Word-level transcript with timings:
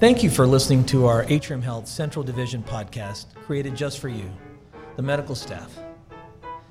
Thank 0.00 0.22
you 0.22 0.30
for 0.30 0.46
listening 0.46 0.86
to 0.86 1.04
our 1.04 1.26
Atrium 1.28 1.60
Health 1.60 1.86
Central 1.86 2.24
Division 2.24 2.62
podcast 2.62 3.34
created 3.34 3.76
just 3.76 3.98
for 3.98 4.08
you, 4.08 4.32
the 4.96 5.02
medical 5.02 5.34
staff. 5.34 5.78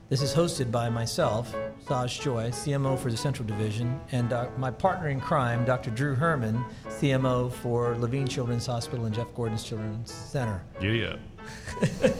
This 0.09 0.23
is 0.23 0.33
hosted 0.33 0.71
by 0.71 0.89
myself, 0.89 1.55
Saj 1.87 2.19
Joy, 2.21 2.49
CMO 2.49 2.97
for 2.97 3.11
the 3.11 3.17
Central 3.17 3.47
Division, 3.47 4.01
and 4.11 4.33
uh, 4.33 4.47
my 4.57 4.71
partner 4.71 5.09
in 5.09 5.21
crime, 5.21 5.63
Dr. 5.63 5.91
Drew 5.91 6.15
Herman, 6.15 6.65
CMO 6.87 7.51
for 7.51 7.95
Levine 7.99 8.27
Children's 8.27 8.65
Hospital 8.65 9.05
and 9.05 9.13
Jeff 9.13 9.31
Gordon's 9.35 9.63
Children's 9.63 10.11
Center. 10.11 10.63
Giddy 10.79 11.05
up. 11.05 11.19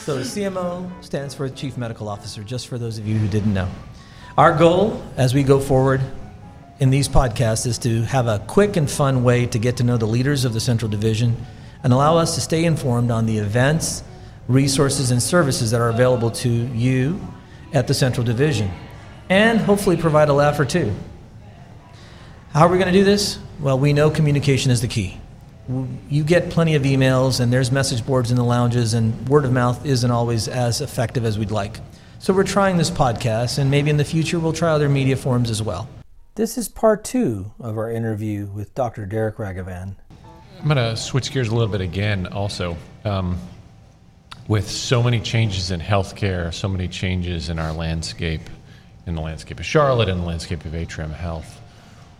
So 0.00 0.20
CMO 0.20 0.90
stands 1.04 1.34
for 1.34 1.48
Chief 1.48 1.76
Medical 1.76 2.08
Officer, 2.08 2.42
just 2.42 2.68
for 2.68 2.78
those 2.78 2.98
of 2.98 3.06
you 3.06 3.16
who 3.16 3.28
didn't 3.28 3.52
know. 3.52 3.68
Our 4.36 4.56
goal 4.56 5.02
as 5.16 5.34
we 5.34 5.42
go 5.42 5.60
forward 5.60 6.00
in 6.80 6.88
these 6.88 7.08
podcasts 7.08 7.66
is 7.66 7.76
to 7.78 8.02
have 8.04 8.26
a 8.26 8.38
quick 8.46 8.76
and 8.76 8.90
fun 8.90 9.22
way 9.22 9.46
to 9.46 9.58
get 9.58 9.76
to 9.76 9.84
know 9.84 9.98
the 9.98 10.06
leaders 10.06 10.46
of 10.46 10.54
the 10.54 10.60
Central 10.60 10.90
Division 10.90 11.36
and 11.84 11.92
allow 11.92 12.16
us 12.16 12.34
to 12.34 12.40
stay 12.40 12.64
informed 12.64 13.10
on 13.10 13.26
the 13.26 13.36
events, 13.36 14.02
resources, 14.48 15.10
and 15.10 15.22
services 15.22 15.70
that 15.70 15.80
are 15.80 15.90
available 15.90 16.30
to 16.30 16.48
you 16.48 17.20
at 17.74 17.86
the 17.86 17.94
Central 17.94 18.24
Division, 18.24 18.70
and 19.28 19.60
hopefully 19.60 19.96
provide 19.96 20.30
a 20.30 20.32
laugh 20.32 20.58
or 20.58 20.64
two. 20.64 20.94
How 22.52 22.66
are 22.66 22.68
we 22.68 22.78
going 22.78 22.92
to 22.92 22.98
do 22.98 23.04
this? 23.04 23.38
Well, 23.60 23.78
we 23.78 23.92
know 23.92 24.10
communication 24.10 24.70
is 24.70 24.80
the 24.80 24.88
key. 24.88 25.20
You 26.08 26.24
get 26.24 26.50
plenty 26.50 26.74
of 26.74 26.82
emails, 26.82 27.40
and 27.40 27.52
there's 27.52 27.70
message 27.70 28.04
boards 28.04 28.30
in 28.30 28.36
the 28.36 28.44
lounges, 28.44 28.94
and 28.94 29.28
word 29.28 29.44
of 29.44 29.52
mouth 29.52 29.84
isn't 29.84 30.10
always 30.10 30.48
as 30.48 30.80
effective 30.80 31.26
as 31.26 31.38
we'd 31.38 31.50
like. 31.50 31.78
So 32.18 32.32
we're 32.32 32.44
trying 32.44 32.78
this 32.78 32.90
podcast, 32.90 33.58
and 33.58 33.70
maybe 33.70 33.90
in 33.90 33.98
the 33.98 34.04
future 34.04 34.40
we'll 34.40 34.54
try 34.54 34.70
other 34.70 34.88
media 34.88 35.16
forms 35.16 35.50
as 35.50 35.62
well. 35.62 35.88
This 36.40 36.56
is 36.56 36.70
part 36.70 37.04
two 37.04 37.52
of 37.60 37.76
our 37.76 37.90
interview 37.90 38.46
with 38.46 38.74
Dr. 38.74 39.04
Derek 39.04 39.36
Raghavan. 39.36 39.94
I'm 40.58 40.64
going 40.64 40.78
to 40.78 40.96
switch 40.96 41.32
gears 41.32 41.48
a 41.48 41.54
little 41.54 41.70
bit 41.70 41.82
again, 41.82 42.28
also. 42.28 42.78
Um, 43.04 43.38
with 44.48 44.66
so 44.66 45.02
many 45.02 45.20
changes 45.20 45.70
in 45.70 45.80
healthcare, 45.80 46.54
so 46.54 46.66
many 46.66 46.88
changes 46.88 47.50
in 47.50 47.58
our 47.58 47.74
landscape, 47.74 48.40
in 49.06 49.16
the 49.16 49.20
landscape 49.20 49.60
of 49.60 49.66
Charlotte, 49.66 50.08
in 50.08 50.16
the 50.16 50.24
landscape 50.24 50.64
of 50.64 50.74
Atrium 50.74 51.12
Health, 51.12 51.60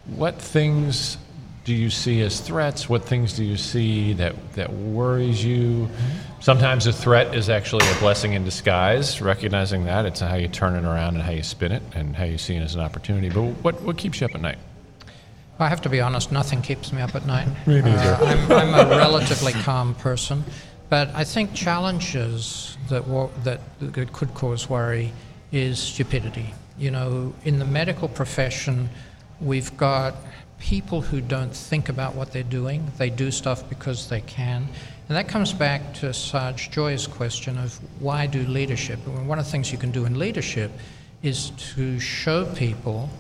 what 0.05 0.35
things 0.35 1.17
do 1.65 1.75
you 1.75 1.91
see 1.91 2.23
as 2.23 2.41
threats? 2.41 2.89
What 2.89 3.05
things 3.05 3.35
do 3.35 3.45
you 3.45 3.57
see 3.57 4.15
that, 4.15 4.53
that 4.55 4.73
worries 4.73 5.45
you? 5.45 5.89
Sometimes 6.41 6.87
a 6.87 6.93
threat 6.93 7.35
is 7.35 7.51
actually 7.51 7.87
a 7.89 7.95
blessing 7.99 8.33
in 8.33 8.45
disguise, 8.45 9.21
recognizing 9.21 9.85
that. 9.85 10.07
It's 10.07 10.21
how 10.21 10.37
you 10.37 10.49
turn 10.49 10.75
it 10.75 10.85
around 10.85 11.17
and 11.17 11.23
how 11.23 11.33
you 11.33 11.43
spin 11.43 11.73
it 11.73 11.83
and 11.95 12.17
how 12.17 12.25
you 12.25 12.39
see 12.39 12.57
it 12.57 12.63
as 12.63 12.75
an 12.75 12.81
opportunity. 12.81 13.29
But 13.29 13.43
what, 13.63 13.83
what 13.83 13.99
keeps 13.99 14.21
you 14.21 14.27
up 14.27 14.35
at 14.35 14.41
night? 14.41 14.59
I 15.59 15.69
have 15.69 15.83
to 15.83 15.91
be 15.91 16.01
honest, 16.01 16.33
nothing 16.33 16.63
keeps 16.63 16.91
me 16.91 17.03
up 17.03 17.15
at 17.15 17.27
night. 17.27 17.47
Me 17.67 17.83
neither. 17.83 18.15
Uh, 18.15 18.25
I'm, 18.25 18.53
I'm 18.53 18.87
a 18.87 18.97
relatively 18.97 19.53
calm 19.53 19.95
person, 19.95 20.43
but 20.89 21.15
I 21.15 21.25
think 21.25 21.53
challenges 21.53 22.79
that, 22.89 23.07
wo- 23.07 23.31
that, 23.45 23.61
that 23.81 24.13
could 24.15 24.33
cause 24.33 24.71
worry 24.71 25.13
is 25.53 25.79
stupidity. 25.79 26.55
You 26.79 26.91
know, 26.91 27.35
in 27.45 27.59
the 27.59 27.67
medical 27.67 28.09
profession, 28.09 28.89
we've 29.39 29.77
got 29.77 30.15
people 30.61 31.01
who 31.01 31.21
don't 31.21 31.55
think 31.55 31.89
about 31.89 32.15
what 32.15 32.33
they're 32.33 32.43
doing. 32.43 32.87
They 32.99 33.11
do 33.11 33.31
stuff 33.31 33.69
because 33.69 34.09
they 34.09 34.21
can. 34.21 34.69
And 35.09 35.17
that 35.17 35.27
comes 35.27 35.53
back 35.53 35.95
to 35.95 36.15
Saj 36.15 36.71
Joy's 36.71 37.07
question 37.07 37.59
of 37.59 37.79
why 38.01 38.27
do 38.27 38.43
leadership? 38.43 39.05
And 39.07 39.27
one 39.27 39.39
of 39.39 39.45
the 39.45 39.51
things 39.51 39.73
you 39.73 39.79
can 39.79 39.91
do 39.91 40.05
in 40.05 40.19
leadership 40.19 40.71
is 41.23 41.51
to 41.75 41.99
show 41.99 42.45
people 42.55 43.11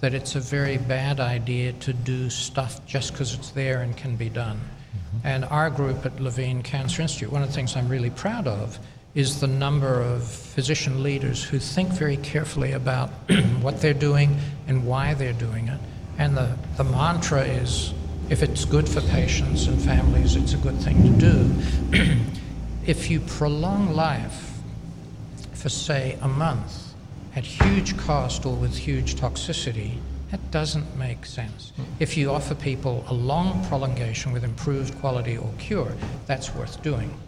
that 0.00 0.14
it's 0.14 0.34
a 0.34 0.40
very 0.40 0.78
bad 0.78 1.20
idea 1.20 1.72
to 1.72 1.92
do 1.92 2.30
stuff 2.30 2.84
just 2.86 3.12
because 3.12 3.34
it's 3.34 3.50
there 3.50 3.82
and 3.82 3.96
can 3.96 4.16
be 4.16 4.28
done. 4.28 4.58
Mm-hmm. 4.58 5.26
And 5.26 5.44
our 5.46 5.70
group 5.70 6.06
at 6.06 6.20
Levine 6.20 6.62
Cancer 6.62 7.02
Institute, 7.02 7.32
one 7.32 7.42
of 7.42 7.48
the 7.48 7.54
things 7.54 7.76
I'm 7.76 7.88
really 7.88 8.10
proud 8.10 8.46
of 8.46 8.78
is 9.14 9.40
the 9.40 9.46
number 9.46 10.00
of 10.00 10.24
physician 10.24 11.02
leaders 11.02 11.42
who 11.42 11.58
think 11.58 11.90
very 11.90 12.16
carefully 12.18 12.72
about 12.72 13.08
what 13.60 13.80
they're 13.80 13.92
doing 13.92 14.38
and 14.68 14.86
why 14.86 15.14
they're 15.14 15.32
doing 15.32 15.68
it. 15.68 15.80
And 16.20 16.36
the, 16.36 16.54
the 16.76 16.84
mantra 16.84 17.44
is 17.44 17.94
if 18.28 18.42
it's 18.42 18.66
good 18.66 18.86
for 18.86 19.00
patients 19.00 19.68
and 19.68 19.80
families, 19.80 20.36
it's 20.36 20.52
a 20.52 20.58
good 20.58 20.76
thing 20.76 21.02
to 21.02 21.18
do. 21.18 22.16
if 22.86 23.10
you 23.10 23.20
prolong 23.20 23.94
life 23.94 24.58
for, 25.54 25.70
say, 25.70 26.18
a 26.20 26.28
month 26.28 26.92
at 27.34 27.46
huge 27.46 27.96
cost 27.96 28.44
or 28.44 28.54
with 28.54 28.76
huge 28.76 29.14
toxicity, 29.14 29.92
that 30.30 30.50
doesn't 30.50 30.94
make 30.94 31.24
sense. 31.24 31.72
Hmm. 31.74 31.84
If 31.98 32.18
you 32.18 32.30
offer 32.30 32.54
people 32.54 33.02
a 33.08 33.14
long 33.14 33.64
prolongation 33.64 34.30
with 34.30 34.44
improved 34.44 35.00
quality 35.00 35.38
or 35.38 35.50
cure, 35.58 35.94
that's 36.26 36.54
worth 36.54 36.82
doing. 36.82 37.18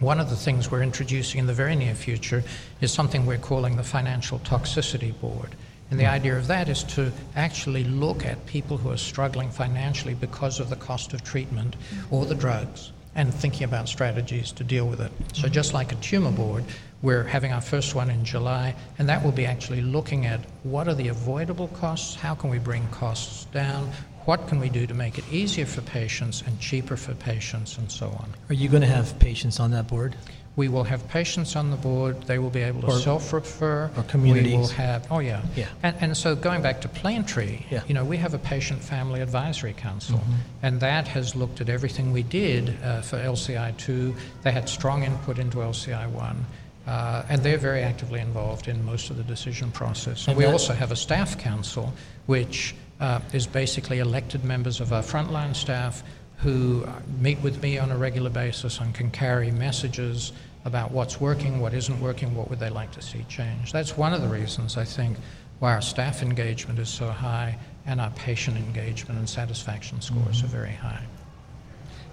One 0.00 0.20
of 0.20 0.28
the 0.28 0.36
things 0.36 0.70
we're 0.70 0.82
introducing 0.82 1.40
in 1.40 1.46
the 1.46 1.54
very 1.54 1.76
near 1.76 1.94
future 1.94 2.44
is 2.82 2.92
something 2.92 3.24
we're 3.24 3.38
calling 3.38 3.76
the 3.76 3.82
Financial 3.82 4.38
Toxicity 4.40 5.18
Board. 5.18 5.56
And 5.92 6.00
the 6.00 6.06
idea 6.06 6.38
of 6.38 6.46
that 6.46 6.70
is 6.70 6.84
to 6.84 7.12
actually 7.36 7.84
look 7.84 8.24
at 8.24 8.46
people 8.46 8.78
who 8.78 8.90
are 8.90 8.96
struggling 8.96 9.50
financially 9.50 10.14
because 10.14 10.58
of 10.58 10.70
the 10.70 10.76
cost 10.76 11.12
of 11.12 11.22
treatment 11.22 11.76
or 12.10 12.24
the 12.24 12.34
drugs 12.34 12.92
and 13.14 13.32
thinking 13.32 13.64
about 13.64 13.90
strategies 13.90 14.52
to 14.52 14.64
deal 14.64 14.88
with 14.88 15.02
it. 15.02 15.12
So, 15.34 15.50
just 15.50 15.74
like 15.74 15.92
a 15.92 15.96
tumor 15.96 16.30
board, 16.30 16.64
we're 17.02 17.24
having 17.24 17.52
our 17.52 17.60
first 17.60 17.94
one 17.94 18.08
in 18.08 18.24
July, 18.24 18.74
and 18.98 19.06
that 19.10 19.22
will 19.22 19.32
be 19.32 19.44
actually 19.44 19.82
looking 19.82 20.24
at 20.24 20.40
what 20.62 20.88
are 20.88 20.94
the 20.94 21.08
avoidable 21.08 21.68
costs, 21.68 22.14
how 22.14 22.34
can 22.34 22.48
we 22.48 22.58
bring 22.58 22.88
costs 22.88 23.44
down, 23.52 23.90
what 24.24 24.46
can 24.48 24.60
we 24.60 24.68
do 24.68 24.86
to 24.86 24.94
make 24.94 25.18
it 25.18 25.24
easier 25.32 25.66
for 25.66 25.80
patients 25.82 26.42
and 26.46 26.58
cheaper 26.60 26.96
for 26.96 27.14
patients, 27.14 27.78
and 27.78 27.90
so 27.90 28.06
on. 28.08 28.28
Are 28.48 28.54
you 28.54 28.68
going 28.68 28.82
to 28.82 28.86
have 28.88 29.18
patients 29.18 29.60
on 29.60 29.70
that 29.72 29.88
board? 29.88 30.14
We 30.54 30.68
will 30.68 30.84
have 30.84 31.08
patients 31.08 31.56
on 31.56 31.70
the 31.70 31.78
board. 31.78 32.22
They 32.24 32.38
will 32.38 32.50
be 32.50 32.60
able 32.60 32.82
to 32.82 32.88
Or- 32.88 32.98
self-refer. 33.00 33.90
or 33.96 34.18
We 34.18 34.54
will 34.54 34.68
have, 34.68 35.06
oh 35.10 35.20
yeah. 35.20 35.40
Yeah. 35.56 35.68
And, 35.82 35.96
and 36.00 36.16
so 36.16 36.36
going 36.36 36.60
back 36.60 36.82
to 36.82 36.88
Planetree, 36.88 37.64
Yeah. 37.70 37.80
you 37.88 37.94
know, 37.94 38.04
we 38.04 38.18
have 38.18 38.34
a 38.34 38.38
patient 38.38 38.82
family 38.82 39.22
advisory 39.22 39.72
council, 39.72 40.20
and 40.62 40.78
that 40.80 41.08
has 41.08 41.34
looked 41.34 41.62
at 41.62 41.70
everything 41.70 42.12
we 42.12 42.22
did 42.22 42.76
uh, 42.84 43.00
for 43.00 43.16
LCI 43.16 43.72
two. 43.78 44.14
They 44.42 44.52
had 44.52 44.68
strong 44.68 45.04
input 45.04 45.38
into 45.38 45.58
LCI 45.58 46.06
one. 46.10 46.44
Uh, 46.84 47.22
and 47.28 47.40
they're 47.44 47.58
very 47.58 47.80
actively 47.82 48.18
involved 48.18 48.66
in 48.66 48.84
most 48.84 49.08
of 49.08 49.16
the 49.16 49.22
decision 49.22 49.70
process. 49.70 50.26
And 50.26 50.30
And 50.30 50.36
we 50.36 50.44
also 50.46 50.74
have 50.74 50.90
a 50.90 50.96
staff 50.96 51.38
council, 51.38 51.92
which 52.26 52.74
uh, 53.02 53.20
is 53.32 53.46
basically 53.46 53.98
elected 53.98 54.44
members 54.44 54.80
of 54.80 54.92
our 54.92 55.02
frontline 55.02 55.54
staff 55.54 56.02
who 56.38 56.84
uh, 56.84 56.92
meet 57.20 57.38
with 57.40 57.60
me 57.60 57.76
on 57.76 57.90
a 57.90 57.96
regular 57.96 58.30
basis 58.30 58.78
and 58.78 58.94
can 58.94 59.10
carry 59.10 59.50
messages 59.50 60.32
about 60.64 60.92
what's 60.92 61.20
working, 61.20 61.60
what 61.60 61.74
isn't 61.74 62.00
working, 62.00 62.34
what 62.34 62.48
would 62.48 62.60
they 62.60 62.70
like 62.70 62.92
to 62.92 63.02
see 63.02 63.24
change. 63.28 63.72
That's 63.72 63.96
one 63.96 64.14
of 64.14 64.22
the 64.22 64.28
reasons 64.28 64.76
I 64.76 64.84
think 64.84 65.18
why 65.58 65.74
our 65.74 65.82
staff 65.82 66.22
engagement 66.22 66.78
is 66.78 66.88
so 66.88 67.08
high 67.08 67.58
and 67.86 68.00
our 68.00 68.10
patient 68.10 68.56
engagement 68.56 69.18
and 69.18 69.28
satisfaction 69.28 70.00
scores 70.00 70.44
are 70.44 70.48
very 70.48 70.72
high. 70.72 71.02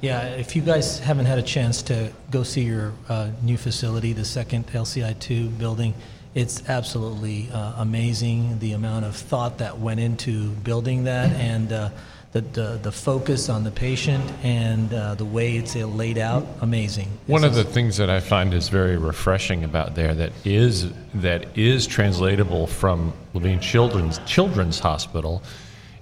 Yeah, 0.02 0.24
if 0.30 0.56
you 0.56 0.62
guys 0.64 0.98
haven't 1.00 1.26
had 1.26 1.38
a 1.38 1.44
chance 1.44 1.84
to 1.84 2.12
go 2.32 2.42
see 2.42 2.62
your 2.62 2.94
uh, 3.10 3.30
new 3.44 3.58
facility, 3.58 4.14
the 4.14 4.26
second 4.26 4.66
LCI2 4.68 5.58
building, 5.60 5.94
it's 6.36 6.68
absolutely 6.70 7.50
uh, 7.52 7.74
amazing 7.78 8.60
the 8.60 8.74
amount 8.74 9.06
of 9.06 9.16
thought 9.16 9.58
that 9.58 9.80
went 9.80 10.00
into 10.00 10.50
building 10.50 11.06
that 11.06 11.32
and 11.32 11.72
uh, 11.74 11.90
the, 12.32 12.42
the, 12.42 12.80
the 12.84 12.92
focus 12.92 13.50
on 13.50 13.64
the 13.64 13.72
patient 13.72 14.24
and 14.44 14.94
uh, 14.94 15.16
the 15.16 15.26
way 15.26 15.58
it's 15.58 15.76
uh, 15.76 15.80
laid 15.88 16.20
out. 16.20 16.46
Amazing. 16.62 17.08
One 17.26 17.44
of 17.44 17.56
the 17.56 17.64
things 17.64 17.98
that 17.98 18.10
I 18.10 18.20
find 18.20 18.54
is 18.54 18.70
very 18.70 18.98
refreshing 18.98 19.64
about 19.64 19.96
there 19.96 20.14
that 20.14 20.32
is 20.46 20.92
that 21.16 21.58
is 21.58 21.88
translatable 21.88 22.68
from 22.68 23.14
Levine 23.34 23.60
Children's 23.60 24.20
Children's 24.28 24.80
Hospital 24.80 25.42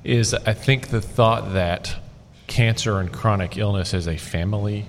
is 0.03 0.33
I 0.33 0.53
think 0.53 0.89
the 0.89 1.01
thought 1.01 1.53
that 1.53 1.95
cancer 2.47 2.99
and 2.99 3.11
chronic 3.11 3.57
illness 3.57 3.93
is 3.93 4.07
a 4.07 4.17
family 4.17 4.85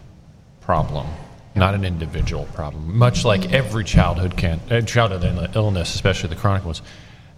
problem, 0.61 1.07
not 1.55 1.75
an 1.75 1.85
individual 1.85 2.47
problem. 2.55 2.97
Much 2.97 3.25
like 3.25 3.53
every 3.53 3.85
childhood 3.85 4.37
can 4.37 4.61
uh, 4.71 4.81
childhood 4.83 5.57
illness, 5.57 5.95
especially 5.95 6.29
the 6.29 6.37
chronic 6.37 6.65
ones. 6.65 6.83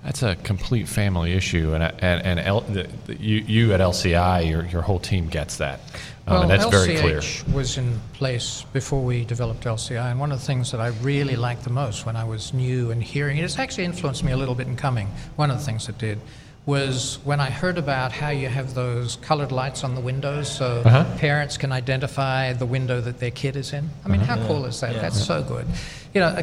That's 0.04 0.22
a 0.22 0.34
complete 0.36 0.88
family 0.88 1.32
issue, 1.32 1.74
and 1.74 1.82
and, 1.82 2.24
and 2.24 2.40
L, 2.40 2.62
the, 2.62 2.88
the, 3.04 3.16
you, 3.16 3.36
you 3.40 3.74
at 3.74 3.80
LCI, 3.80 4.48
your, 4.48 4.64
your 4.64 4.80
whole 4.80 4.98
team 4.98 5.28
gets 5.28 5.58
that, 5.58 5.80
um, 6.26 6.34
well, 6.34 6.42
and 6.42 6.50
that's 6.50 6.64
LCH 6.64 6.70
very 6.70 6.96
clear. 6.96 7.22
was 7.54 7.76
in 7.76 8.00
place 8.14 8.64
before 8.72 9.02
we 9.02 9.26
developed 9.26 9.64
LCI, 9.64 10.10
and 10.10 10.18
one 10.18 10.32
of 10.32 10.38
the 10.38 10.46
things 10.46 10.70
that 10.70 10.80
I 10.80 10.88
really 11.02 11.36
liked 11.36 11.64
the 11.64 11.70
most 11.70 12.06
when 12.06 12.16
I 12.16 12.24
was 12.24 12.54
new 12.54 12.90
and 12.90 13.02
hearing 13.02 13.36
it, 13.36 13.44
it's 13.44 13.58
actually 13.58 13.84
influenced 13.84 14.24
me 14.24 14.32
a 14.32 14.38
little 14.38 14.54
bit 14.54 14.68
in 14.68 14.76
coming. 14.76 15.06
One 15.36 15.50
of 15.50 15.58
the 15.58 15.64
things 15.64 15.86
it 15.90 15.98
did 15.98 16.18
was 16.66 17.18
when 17.24 17.40
I 17.40 17.50
heard 17.50 17.78
about 17.78 18.12
how 18.12 18.28
you 18.28 18.48
have 18.48 18.74
those 18.74 19.16
colored 19.16 19.50
lights 19.50 19.82
on 19.82 19.94
the 19.94 20.00
windows 20.00 20.50
so 20.50 20.82
Uh-huh. 20.84 21.04
parents 21.18 21.56
can 21.56 21.72
identify 21.72 22.52
the 22.52 22.66
window 22.66 23.00
that 23.00 23.18
their 23.18 23.30
kid 23.30 23.56
is 23.56 23.72
in. 23.72 23.88
I 24.04 24.08
mean, 24.08 24.20
how 24.20 24.36
cool 24.46 24.66
is 24.66 24.80
that? 24.80 24.94
Yeah. 24.94 25.00
That's 25.02 25.24
so 25.24 25.42
good. 25.42 25.66
You 26.14 26.20
know, 26.20 26.26
uh, 26.28 26.42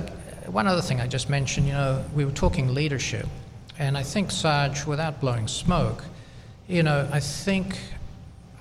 one 0.52 0.68
other 0.68 0.82
thing 0.82 1.00
I 1.00 1.08
just 1.08 1.30
mentioned, 1.30 1.68
you 1.68 1.74
know, 1.74 2.04
we 2.16 2.26
were 2.26 2.32
talking 2.32 2.74
leadership, 2.74 3.28
and 3.78 3.98
I 3.98 4.04
think, 4.04 4.32
Saj, 4.32 4.86
without 4.86 5.20
blowing 5.22 5.48
smoke, 5.48 6.04
you 6.68 6.84
know, 6.84 7.08
I 7.12 7.20
think 7.20 7.78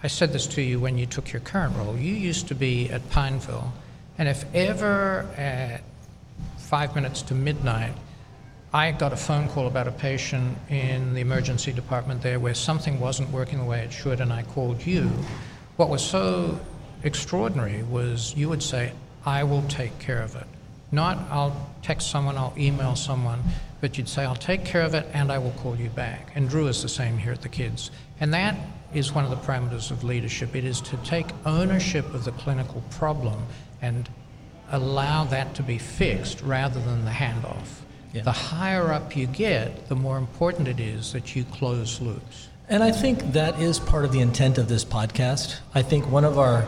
I 0.02 0.08
said 0.08 0.32
this 0.32 0.46
to 0.48 0.62
you 0.62 0.78
when 0.78 0.98
you 0.98 1.06
took 1.06 1.32
your 1.32 1.40
current 1.40 1.74
role. 1.76 1.96
You 1.96 2.12
used 2.14 2.48
to 2.48 2.54
be 2.54 2.90
at 2.90 3.08
Pineville, 3.10 3.72
and 4.18 4.28
if 4.28 4.44
ever 4.54 5.26
at 5.36 5.80
five 6.58 6.94
minutes 6.94 7.22
to 7.22 7.34
midnight, 7.34 7.92
I 8.72 8.92
got 8.92 9.12
a 9.12 9.16
phone 9.16 9.48
call 9.48 9.68
about 9.68 9.86
a 9.86 9.92
patient 9.92 10.58
in 10.68 11.14
the 11.14 11.20
emergency 11.20 11.72
department 11.72 12.22
there 12.22 12.40
where 12.40 12.54
something 12.54 12.98
wasn't 12.98 13.30
working 13.30 13.58
the 13.58 13.64
way 13.64 13.80
it 13.80 13.92
should, 13.92 14.20
and 14.20 14.32
I 14.32 14.42
called 14.42 14.84
you. 14.84 15.10
What 15.76 15.88
was 15.88 16.04
so 16.04 16.58
extraordinary 17.02 17.82
was 17.84 18.34
you 18.36 18.48
would 18.48 18.62
say, 18.62 18.92
I 19.24 19.44
will 19.44 19.62
take 19.68 19.98
care 19.98 20.20
of 20.20 20.34
it. 20.34 20.46
Not 20.92 21.18
I'll 21.30 21.70
text 21.82 22.10
someone, 22.10 22.36
I'll 22.36 22.54
email 22.56 22.96
someone, 22.96 23.42
but 23.80 23.98
you'd 23.98 24.08
say, 24.08 24.24
I'll 24.24 24.34
take 24.34 24.64
care 24.64 24.82
of 24.82 24.94
it 24.94 25.06
and 25.12 25.30
I 25.30 25.38
will 25.38 25.52
call 25.52 25.76
you 25.76 25.90
back. 25.90 26.30
And 26.34 26.48
Drew 26.48 26.68
is 26.68 26.82
the 26.82 26.88
same 26.88 27.18
here 27.18 27.32
at 27.32 27.42
the 27.42 27.48
kids. 27.48 27.90
And 28.20 28.32
that 28.34 28.56
is 28.94 29.12
one 29.12 29.24
of 29.24 29.30
the 29.30 29.36
parameters 29.36 29.90
of 29.90 30.04
leadership. 30.04 30.54
It 30.54 30.64
is 30.64 30.80
to 30.82 30.96
take 30.98 31.26
ownership 31.44 32.14
of 32.14 32.24
the 32.24 32.32
clinical 32.32 32.82
problem 32.90 33.42
and 33.82 34.08
allow 34.70 35.24
that 35.24 35.54
to 35.56 35.62
be 35.62 35.78
fixed 35.78 36.40
rather 36.42 36.80
than 36.80 37.04
the 37.04 37.10
handoff. 37.10 37.82
Yeah. 38.16 38.22
The 38.22 38.32
higher 38.32 38.94
up 38.94 39.14
you 39.14 39.26
get, 39.26 39.90
the 39.90 39.94
more 39.94 40.16
important 40.16 40.68
it 40.68 40.80
is 40.80 41.12
that 41.12 41.36
you 41.36 41.44
close 41.44 42.00
loops. 42.00 42.48
And 42.66 42.82
I 42.82 42.90
think 42.90 43.32
that 43.34 43.60
is 43.60 43.78
part 43.78 44.06
of 44.06 44.12
the 44.12 44.20
intent 44.20 44.56
of 44.56 44.68
this 44.68 44.86
podcast. 44.86 45.58
I 45.74 45.82
think 45.82 46.10
one 46.10 46.24
of 46.24 46.38
our 46.38 46.66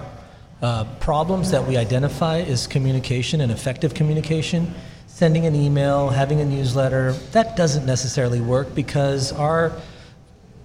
uh, 0.60 0.84
problems 1.00 1.50
that 1.52 1.66
we 1.66 1.78
identify 1.78 2.36
is 2.36 2.66
communication 2.66 3.40
and 3.40 3.50
effective 3.50 3.94
communication. 3.94 4.74
Sending 5.06 5.46
an 5.46 5.54
email, 5.54 6.10
having 6.10 6.42
a 6.42 6.44
newsletter, 6.44 7.12
that 7.32 7.56
doesn't 7.56 7.86
necessarily 7.86 8.42
work 8.42 8.74
because 8.74 9.32
our 9.32 9.72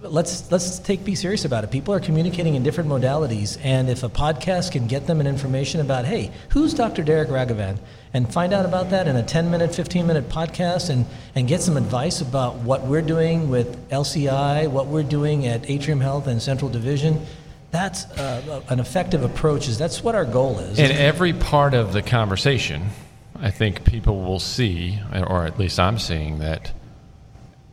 let's 0.04 0.52
let's 0.52 0.80
take 0.80 1.04
be 1.04 1.16
serious 1.16 1.46
about 1.46 1.64
it. 1.64 1.72
People 1.72 1.94
are 1.94 2.00
communicating 2.00 2.56
in 2.56 2.64
different 2.64 2.90
modalities, 2.90 3.58
and 3.64 3.90
if 3.90 4.04
a 4.04 4.10
podcast 4.10 4.72
can 4.72 4.88
get 4.88 5.08
them 5.08 5.20
an 5.20 5.28
information 5.28 5.82
about, 5.82 6.06
hey, 6.06 6.32
who's 6.50 6.74
Dr. 6.74 7.04
Derek 7.04 7.30
Raghavan, 7.30 7.78
and 8.14 8.32
find 8.32 8.54
out 8.54 8.66
about 8.66 8.90
that 8.92 9.08
in 9.08 9.16
a 9.16 9.24
10 9.24 9.50
minute, 9.50 9.74
15 9.74 10.06
minute 10.06 10.30
podcast, 10.30 10.90
and 10.90 11.06
and 11.36 11.48
get 11.48 11.62
some 11.62 11.78
advice 11.78 12.22
about 12.22 12.56
what 12.58 12.84
we're 12.84 13.02
doing 13.02 13.50
with 13.50 13.90
LCI, 13.90 14.70
what 14.70 14.88
we're 14.88 15.04
doing 15.04 15.48
at 15.48 15.70
Atrium 15.70 16.02
Health 16.02 16.28
and 16.28 16.42
Central 16.42 16.70
Division. 16.70 17.26
That's 17.72 18.06
uh, 18.06 18.62
an 18.70 18.80
effective 18.80 19.24
approach. 19.24 19.68
Is 19.68 19.78
that's 19.78 20.04
what 20.04 20.16
our 20.16 20.26
goal 20.26 20.60
is. 20.60 20.80
In 20.80 20.92
every 20.92 21.34
part 21.34 21.74
of 21.74 21.94
the 21.94 22.04
conversation, 22.04 22.90
I 23.36 23.50
think 23.50 23.84
people 23.84 24.22
will 24.24 24.40
see, 24.40 25.00
or 25.12 25.46
at 25.46 25.58
least 25.58 25.80
I'm 25.80 25.98
seeing 25.98 26.40
that 26.40 26.72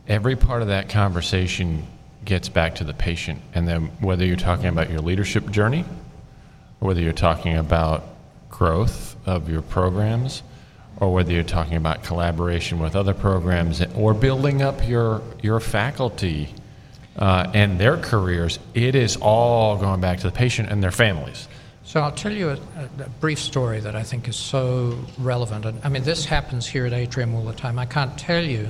every 0.07 0.35
part 0.35 0.61
of 0.61 0.69
that 0.69 0.89
conversation 0.89 1.85
gets 2.25 2.49
back 2.49 2.75
to 2.75 2.83
the 2.83 2.93
patient. 2.93 3.41
And 3.53 3.67
then 3.67 3.87
whether 3.99 4.25
you're 4.25 4.35
talking 4.35 4.67
about 4.67 4.89
your 4.89 4.99
leadership 4.99 5.49
journey, 5.49 5.85
or 6.79 6.87
whether 6.87 7.01
you're 7.01 7.13
talking 7.13 7.57
about 7.57 8.03
growth 8.49 9.15
of 9.25 9.49
your 9.49 9.61
programs, 9.61 10.43
or 10.97 11.13
whether 11.13 11.31
you're 11.31 11.43
talking 11.43 11.77
about 11.77 12.03
collaboration 12.03 12.79
with 12.79 12.95
other 12.95 13.13
programs, 13.13 13.81
or 13.95 14.13
building 14.13 14.61
up 14.61 14.87
your 14.87 15.21
your 15.41 15.59
faculty 15.59 16.53
uh, 17.17 17.49
and 17.53 17.79
their 17.79 17.97
careers, 17.97 18.59
it 18.73 18.95
is 18.95 19.17
all 19.17 19.77
going 19.77 20.01
back 20.01 20.19
to 20.19 20.27
the 20.27 20.33
patient 20.33 20.69
and 20.69 20.83
their 20.83 20.91
families. 20.91 21.47
So 21.83 21.99
I'll 21.99 22.11
tell 22.11 22.31
you 22.31 22.51
a, 22.51 22.53
a, 22.53 23.09
brief 23.19 23.39
story 23.39 23.81
that 23.81 23.97
I 23.97 24.03
think 24.03 24.29
is 24.29 24.37
so 24.37 24.97
relevant. 25.17 25.65
And 25.65 25.81
I 25.83 25.89
mean, 25.89 26.03
this 26.03 26.23
happens 26.23 26.65
here 26.65 26.85
at 26.85 26.93
Atrium 26.93 27.35
all 27.35 27.43
the 27.43 27.53
time. 27.53 27.77
I 27.77 27.85
can't 27.85 28.17
tell 28.17 28.43
you 28.43 28.69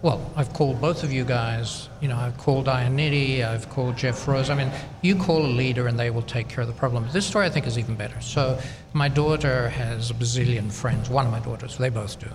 well, 0.00 0.30
I've 0.36 0.52
called 0.52 0.80
both 0.80 1.02
of 1.02 1.12
you 1.12 1.24
guys. 1.24 1.88
You 2.00 2.08
know, 2.08 2.16
I've 2.16 2.38
called 2.38 2.66
Ionity, 2.66 3.44
I've 3.44 3.68
called 3.68 3.96
Jeff 3.96 4.28
Rose. 4.28 4.48
I 4.48 4.54
mean, 4.54 4.70
you 5.02 5.16
call 5.16 5.44
a 5.44 5.48
leader 5.48 5.88
and 5.88 5.98
they 5.98 6.10
will 6.10 6.22
take 6.22 6.48
care 6.48 6.62
of 6.62 6.68
the 6.68 6.74
problem. 6.74 7.04
But 7.04 7.12
This 7.12 7.26
story 7.26 7.46
I 7.46 7.50
think 7.50 7.66
is 7.66 7.78
even 7.78 7.96
better. 7.96 8.20
So, 8.20 8.58
my 8.92 9.08
daughter 9.08 9.68
has 9.70 10.10
a 10.10 10.14
bazillion 10.14 10.70
friends. 10.70 11.10
One 11.10 11.26
of 11.26 11.32
my 11.32 11.40
daughters, 11.40 11.76
they 11.76 11.88
both 11.88 12.18
do. 12.20 12.28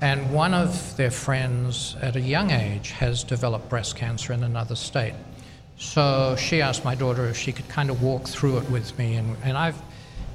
And 0.00 0.32
one 0.32 0.54
of 0.54 0.96
their 0.96 1.10
friends 1.10 1.96
at 2.00 2.14
a 2.14 2.20
young 2.20 2.52
age 2.52 2.92
has 2.92 3.24
developed 3.24 3.68
breast 3.68 3.96
cancer 3.96 4.32
in 4.32 4.44
another 4.44 4.76
state. 4.76 5.14
So 5.76 6.36
she 6.36 6.62
asked 6.62 6.84
my 6.84 6.94
daughter 6.94 7.26
if 7.26 7.36
she 7.36 7.52
could 7.52 7.68
kind 7.68 7.90
of 7.90 8.00
walk 8.00 8.28
through 8.28 8.58
it 8.58 8.70
with 8.70 8.96
me. 8.96 9.14
And, 9.16 9.36
and 9.42 9.56
I've 9.56 9.80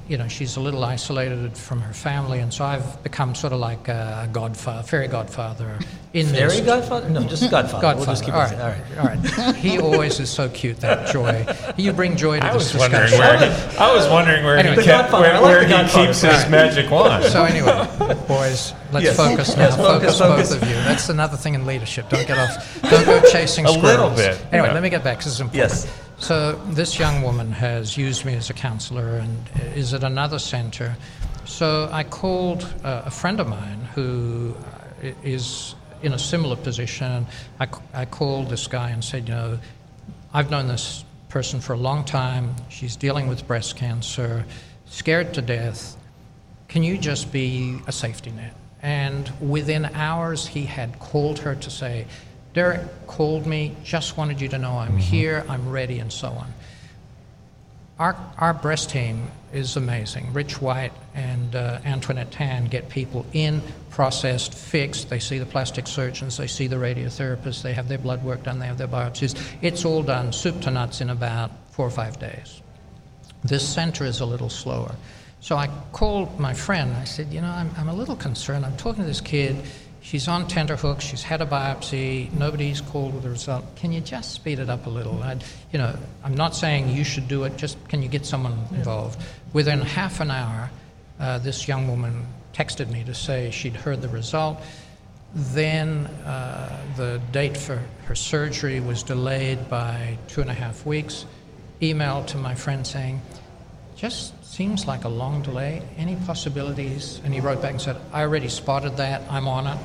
you 0.08 0.18
know, 0.18 0.28
she's 0.28 0.58
a 0.58 0.60
little 0.60 0.84
isolated 0.84 1.58
from 1.58 1.80
her 1.80 1.94
family, 1.94 2.40
and 2.40 2.54
so 2.54 2.66
I've 2.66 3.02
become 3.04 3.36
sort 3.36 3.54
of 3.54 3.60
like 3.60 3.88
a 3.88 4.28
godfather, 4.32 4.84
fairy 4.84 5.08
godfather. 5.08 5.80
In 6.14 6.28
fairy 6.28 6.58
this. 6.58 6.62
godfather? 6.62 7.10
No, 7.10 7.24
just 7.24 7.50
godfather. 7.50 7.82
godfather. 7.82 7.96
We'll 7.98 8.06
just 8.06 8.24
keep 8.26 8.34
all, 8.34 8.42
right. 8.42 8.60
all 8.60 9.06
right, 9.06 9.28
all 9.38 9.46
right. 9.46 9.56
he 9.56 9.80
always 9.80 10.20
is 10.20 10.30
so 10.30 10.50
cute. 10.50 10.82
That 10.82 11.12
joy. 11.12 11.46
You 11.78 11.94
bring 11.94 12.18
joy 12.18 12.40
to 12.40 12.46
I 12.46 12.54
this 12.54 12.74
was 12.74 12.82
discussion. 12.82 13.18
Wondering 13.18 13.50
where 13.50 13.70
he, 13.72 13.78
I 13.78 13.94
was 13.96 14.10
wondering 14.10 14.44
where 14.44 14.58
anyway, 14.58 14.76
he, 14.76 14.84
kept, 14.84 15.14
where, 15.14 15.40
like 15.40 15.42
where 15.42 15.66
he 15.66 15.74
keeps 15.90 16.22
his 16.22 16.34
right. 16.34 16.52
magic 16.52 16.92
wand. 16.92 17.24
So 17.26 17.46
anyway, 17.46 17.72
boys, 18.28 18.74
let's 18.92 19.06
yes. 19.06 19.16
focus 19.16 19.56
now. 19.56 19.64
Yes, 19.64 19.76
focus, 19.78 20.20
focus, 20.20 20.50
both 20.50 20.62
of 20.62 20.68
you. 20.68 20.76
That's 20.76 21.10
another 21.10 21.38
thing 21.38 21.54
in 21.54 21.66
leadership. 21.66 22.10
Don't 22.10 22.28
get 22.28 22.38
off. 22.38 22.82
Don't 22.82 23.06
go 23.06 23.22
chasing 23.32 23.66
a 23.68 23.70
squirrels. 23.70 24.18
little 24.18 24.36
bit. 24.36 24.46
Anyway, 24.52 24.68
yeah. 24.68 24.74
let 24.74 24.84
me 24.84 24.90
get 24.90 25.04
back. 25.04 25.18
This 25.18 25.28
is 25.28 25.40
important. 25.40 25.72
Yes. 25.72 26.03
So 26.24 26.54
this 26.70 26.98
young 26.98 27.22
woman 27.22 27.52
has 27.52 27.98
used 27.98 28.24
me 28.24 28.34
as 28.36 28.50
a 28.50 28.54
counselor 28.54 29.18
and 29.18 29.50
is 29.76 29.94
at 29.94 30.06
another 30.06 30.40
center. 30.40 30.96
So 31.44 31.90
I 31.92 32.06
called 32.06 32.64
uh, 32.82 33.02
a 33.04 33.12
friend 33.12 33.42
of 33.42 33.50
mine 33.50 33.82
who 33.94 34.56
uh, 35.04 35.12
in 36.02 36.14
a 36.14 36.18
similar 36.18 36.56
position. 36.56 37.28
I, 37.60 37.68
I 37.94 38.06
called 38.06 38.50
this 38.50 38.68
guy 38.68 38.92
and 38.92 39.04
said, 39.04 39.28
you 39.28 39.36
know, 39.36 39.60
I've 40.34 40.50
known 40.50 40.70
this 40.70 41.04
person 41.28 41.60
for 41.60 41.74
a 41.74 41.78
long 41.78 42.06
time. 42.06 42.56
She's 42.70 42.96
dealing 42.96 43.28
with 43.28 43.46
breast 43.46 43.76
cancer, 43.76 44.46
scared 44.86 45.34
to 45.34 45.42
death. 45.42 45.98
Can 46.70 46.84
you 46.84 46.98
just 46.98 47.34
be 47.34 47.80
a 47.86 47.92
safety 47.92 48.32
net? 48.32 48.56
And 48.82 49.30
within 49.42 49.84
hours, 49.88 50.48
he 50.48 50.64
had 50.64 51.00
called 51.00 51.40
her 51.40 51.54
to 51.54 51.70
say, 51.70 52.08
Derek 52.54 53.08
called 53.08 53.48
me, 53.48 53.76
just 53.84 54.16
wanted 54.16 54.40
you 54.40 54.48
to 54.50 54.58
know 54.58 54.78
I'm 54.78 54.90
mm-hmm. 54.90 54.98
here, 54.98 55.46
I'm 55.50 55.70
ready, 55.70 56.00
and 56.00 56.12
so 56.12 56.30
on. 56.30 56.54
Our, 58.00 58.16
our 58.38 58.54
breast 58.54 58.90
team 58.90 59.28
is 59.52 59.76
amazing. 59.76 60.34
Rich 60.34 60.62
White 60.62 60.94
and 61.14 61.56
uh, 61.56 61.80
Antoinette 61.86 62.32
Tan 62.32 62.66
get 62.66 62.90
people 62.90 63.26
in, 63.34 63.62
processed, 63.92 64.54
fixed. 64.54 65.10
They 65.10 65.20
see 65.20 65.38
the 65.38 65.46
plastic 65.46 65.88
surgeons, 65.88 66.38
they 66.38 66.48
see 66.48 66.68
the 66.68 66.76
radiotherapists, 66.76 67.62
they 67.62 67.74
have 67.74 67.88
their 67.88 68.00
blood 68.00 68.24
work 68.24 68.44
done, 68.44 68.60
they 68.60 68.68
have 68.68 68.78
their 68.78 68.88
biopsies. 68.88 69.40
It's 69.62 69.86
all 69.86 70.04
done, 70.04 70.34
soup 70.34 70.62
to 70.62 70.72
nuts, 70.72 71.02
in 71.02 71.10
about 71.10 71.52
four 71.72 71.86
or 71.86 71.92
five 71.92 72.20
days. 72.20 72.62
This 73.44 73.68
center 73.68 74.06
is 74.06 74.22
a 74.22 74.26
little 74.26 74.50
slower. 74.50 74.96
So 75.40 75.58
I 75.58 75.68
called 75.92 76.40
my 76.40 76.54
friend. 76.54 76.96
I 76.96 77.04
said, 77.04 77.34
You 77.34 77.42
know, 77.42 77.50
I'm, 77.50 77.70
I'm 77.78 77.90
a 77.90 77.94
little 77.94 78.16
concerned. 78.16 78.66
I'm 78.66 78.78
talking 78.78 79.04
to 79.04 79.08
this 79.08 79.20
kid. 79.20 79.58
She's 80.04 80.28
on 80.28 80.50
tenterhooks. 80.50 81.06
She's 81.06 81.24
had 81.24 81.42
a 81.42 81.46
biopsy. 81.46 82.32
Nobody's 82.34 82.82
called 82.82 83.14
with 83.14 83.24
the 83.24 83.30
result. 83.30 83.64
Can 83.78 83.94
you 83.94 84.02
just 84.02 84.34
speed 84.34 84.60
it 84.60 84.70
up 84.70 84.86
a 84.86 84.90
little? 84.90 85.24
I'd, 85.24 85.46
you 85.72 85.80
know, 85.80 85.96
I'm 86.26 86.36
not 86.36 86.54
saying 86.56 86.90
you 86.90 87.06
should 87.06 87.30
do 87.30 87.46
it. 87.46 87.56
Just 87.56 87.78
can 87.88 88.04
you 88.04 88.10
get 88.10 88.26
someone 88.26 88.68
involved? 88.72 89.24
Within 89.54 89.80
half 89.82 90.20
an 90.20 90.30
hour, 90.30 90.70
uh, 91.22 91.40
this 91.40 91.70
young 91.70 91.88
woman 91.88 92.28
texted 92.54 92.92
me 92.92 93.06
to 93.06 93.16
say 93.16 93.50
she'd 93.50 93.78
heard 93.78 94.02
the 94.02 94.10
result. 94.10 94.62
Then 95.34 96.08
uh, 96.26 96.78
the 96.98 97.22
date 97.32 97.56
for 97.56 97.82
her 98.06 98.16
surgery 98.16 98.82
was 98.82 99.04
delayed 99.04 99.70
by 99.70 100.18
two 100.28 100.42
and 100.42 100.50
a 100.50 100.54
half 100.54 100.86
weeks. 100.86 101.26
Email 101.82 102.26
to 102.26 102.38
my 102.38 102.56
friend 102.56 102.86
saying, 102.86 103.22
just 103.96 104.44
seems 104.46 104.86
like 104.88 105.04
a 105.04 105.10
long 105.10 105.42
delay. 105.42 105.82
Any 105.98 106.16
possibilities? 106.28 107.22
And 107.24 107.34
he 107.34 107.40
wrote 107.40 107.62
back 107.62 107.72
and 107.72 107.82
said, 107.82 107.98
I 108.12 108.22
already 108.22 108.50
spotted 108.50 108.98
that. 108.98 109.22
I'm 109.30 109.48
on 109.48 109.68
it. 109.68 109.78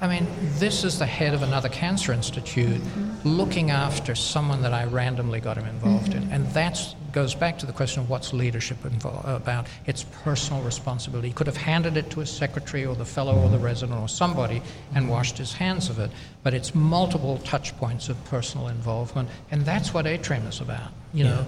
I 0.00 0.08
mean, 0.08 0.26
this 0.58 0.84
is 0.84 0.98
the 0.98 1.06
head 1.06 1.34
of 1.34 1.42
another 1.42 1.68
cancer 1.68 2.12
institute 2.12 2.80
mm-hmm. 2.80 3.28
looking 3.28 3.70
after 3.70 4.14
someone 4.14 4.60
that 4.62 4.74
I 4.74 4.84
randomly 4.84 5.40
got 5.40 5.56
him 5.56 5.66
involved 5.66 6.12
mm-hmm. 6.12 6.24
in. 6.24 6.32
And 6.32 6.46
that 6.48 6.94
goes 7.12 7.34
back 7.34 7.58
to 7.60 7.66
the 7.66 7.72
question 7.72 8.02
of 8.02 8.10
what's 8.10 8.32
leadership 8.32 8.82
invo- 8.82 9.24
about. 9.36 9.66
It's 9.86 10.02
personal 10.02 10.62
responsibility. 10.62 11.28
He 11.28 11.34
could 11.34 11.46
have 11.46 11.56
handed 11.56 11.96
it 11.96 12.10
to 12.10 12.20
his 12.20 12.28
secretary 12.28 12.84
or 12.84 12.96
the 12.96 13.04
fellow 13.04 13.38
or 13.38 13.48
the 13.48 13.58
resident 13.58 13.98
or 14.00 14.08
somebody 14.08 14.60
and 14.94 15.08
washed 15.08 15.38
his 15.38 15.52
hands 15.52 15.88
of 15.88 15.98
it. 16.00 16.10
But 16.42 16.54
it's 16.54 16.74
multiple 16.74 17.38
touch 17.38 17.74
points 17.78 18.08
of 18.08 18.22
personal 18.24 18.68
involvement. 18.68 19.28
And 19.52 19.64
that's 19.64 19.94
what 19.94 20.06
Atrium 20.06 20.46
is 20.48 20.60
about. 20.60 20.90
You 21.14 21.24
know, 21.24 21.46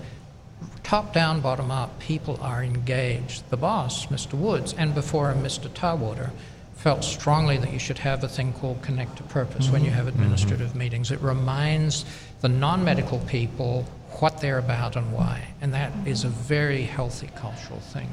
top 0.83 1.13
down, 1.13 1.41
bottom 1.41 1.71
up, 1.71 1.99
people 1.99 2.39
are 2.41 2.63
engaged. 2.63 3.51
The 3.51 3.57
boss, 3.57 4.07
Mr. 4.07 4.35
Woods, 4.35 4.75
and 4.79 4.95
before 4.95 5.33
him, 5.33 5.43
Mr. 5.43 5.73
Tarwater, 5.73 6.31
felt 6.77 7.03
strongly 7.03 7.57
that 7.57 7.73
you 7.73 7.79
should 7.79 7.99
have 7.99 8.23
a 8.23 8.29
thing 8.29 8.53
called 8.53 8.81
connect 8.83 9.17
to 9.17 9.23
purpose 9.25 9.65
mm-hmm. 9.65 9.73
when 9.73 9.85
you 9.85 9.91
have 9.91 10.07
administrative 10.07 10.69
mm-hmm. 10.69 10.79
meetings. 10.79 11.11
It 11.11 11.21
reminds 11.21 12.05
the 12.43 12.49
non 12.49 12.85
medical 12.85 13.19
people 13.21 13.83
what 14.21 14.41
they're 14.41 14.59
about 14.59 14.97
and 14.97 15.13
why. 15.13 15.43
And 15.61 15.75
that 15.75 15.93
is 16.07 16.25
a 16.25 16.29
very 16.29 16.83
healthy 16.83 17.29
cultural 17.35 17.81
thing. 17.81 18.09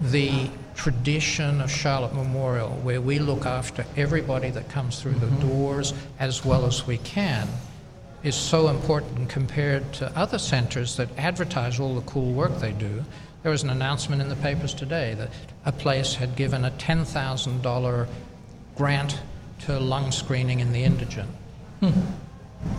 The 0.00 0.50
tradition 0.74 1.60
of 1.60 1.70
Charlotte 1.70 2.14
Memorial, 2.14 2.70
where 2.82 3.00
we 3.00 3.18
look 3.18 3.46
after 3.46 3.84
everybody 3.96 4.50
that 4.50 4.68
comes 4.68 5.00
through 5.00 5.12
mm-hmm. 5.12 5.40
the 5.40 5.46
doors 5.46 5.94
as 6.18 6.44
well 6.44 6.66
as 6.66 6.86
we 6.86 6.98
can, 6.98 7.46
is 8.22 8.34
so 8.34 8.68
important 8.68 9.28
compared 9.28 9.92
to 9.94 10.16
other 10.16 10.38
centers 10.38 10.96
that 10.96 11.08
advertise 11.18 11.80
all 11.80 11.94
the 11.94 12.02
cool 12.02 12.32
work 12.32 12.56
they 12.58 12.72
do. 12.72 13.04
There 13.42 13.50
was 13.50 13.64
an 13.64 13.70
announcement 13.70 14.22
in 14.22 14.28
the 14.28 14.36
papers 14.36 14.72
today 14.72 15.14
that 15.14 15.30
a 15.64 15.72
place 15.72 16.14
had 16.14 16.36
given 16.36 16.64
a 16.64 16.70
$10,000 16.72 18.08
grant 18.76 19.20
to 19.60 19.78
lung 19.78 20.12
screening 20.12 20.60
in 20.60 20.72
the 20.72 20.84
indigent. 20.84 21.30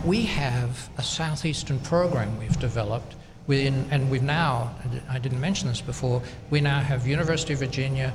We 0.04 0.22
have 0.22 0.88
a 0.96 1.02
southeastern 1.02 1.78
program 1.80 2.38
we've 2.38 2.58
developed 2.58 3.14
within, 3.46 3.86
and 3.90 4.10
we've 4.10 4.22
now, 4.22 4.74
I 5.10 5.18
didn't 5.18 5.40
mention 5.40 5.68
this 5.68 5.82
before, 5.82 6.22
we 6.48 6.62
now 6.62 6.80
have 6.80 7.06
University 7.06 7.52
of 7.52 7.58
Virginia, 7.58 8.14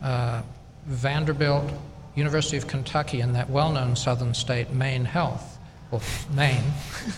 uh, 0.00 0.42
Vanderbilt, 0.86 1.72
University 2.14 2.56
of 2.56 2.68
Kentucky, 2.68 3.20
and 3.20 3.34
that 3.34 3.50
well-known 3.50 3.96
southern 3.96 4.32
state, 4.34 4.70
Maine 4.70 5.04
Health, 5.04 5.57
or 5.90 6.00
Maine, 6.34 6.64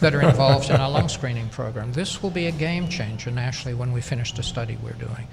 that 0.00 0.14
are 0.14 0.22
involved 0.22 0.70
in 0.70 0.76
our 0.76 0.90
lung 0.90 1.08
screening 1.08 1.48
program. 1.48 1.92
This 1.92 2.22
will 2.22 2.30
be 2.30 2.46
a 2.46 2.52
game 2.52 2.88
changer 2.88 3.30
nationally 3.30 3.74
when 3.74 3.92
we 3.92 4.00
finish 4.00 4.32
the 4.32 4.42
study 4.42 4.78
we're 4.82 4.92
doing. 4.92 5.26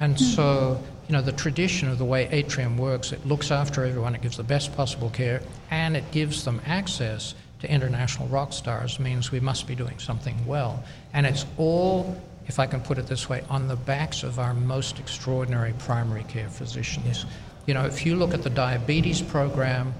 And 0.00 0.18
hmm. 0.18 0.24
so, 0.24 0.82
you 1.08 1.12
know, 1.12 1.22
the 1.22 1.32
tradition 1.32 1.88
of 1.88 1.98
the 1.98 2.04
way 2.04 2.28
Atrium 2.32 2.76
works, 2.76 3.12
it 3.12 3.24
looks 3.26 3.50
after 3.50 3.84
everyone, 3.84 4.14
it 4.14 4.22
gives 4.22 4.36
the 4.36 4.42
best 4.42 4.74
possible 4.74 5.10
care, 5.10 5.42
and 5.70 5.96
it 5.96 6.10
gives 6.10 6.44
them 6.44 6.60
access 6.66 7.34
to 7.60 7.70
international 7.70 8.26
rock 8.28 8.52
stars 8.52 8.98
means 8.98 9.30
we 9.30 9.40
must 9.40 9.66
be 9.66 9.74
doing 9.74 9.98
something 9.98 10.34
well. 10.46 10.82
And 11.12 11.26
it's 11.26 11.44
all, 11.58 12.20
if 12.46 12.58
I 12.58 12.66
can 12.66 12.80
put 12.80 12.98
it 12.98 13.06
this 13.06 13.28
way, 13.28 13.44
on 13.50 13.68
the 13.68 13.76
backs 13.76 14.22
of 14.22 14.38
our 14.38 14.54
most 14.54 14.98
extraordinary 14.98 15.74
primary 15.78 16.24
care 16.24 16.48
physicians. 16.48 17.26
You 17.66 17.74
know, 17.74 17.84
if 17.84 18.06
you 18.06 18.16
look 18.16 18.32
at 18.32 18.42
the 18.42 18.50
diabetes 18.50 19.20
program 19.20 19.94